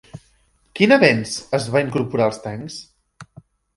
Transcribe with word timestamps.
Quin 0.79 0.93
avenç 0.95 1.35
es 1.59 1.69
va 1.75 1.85
incorporar 1.87 2.29
als 2.31 2.41
tancs? 2.47 2.79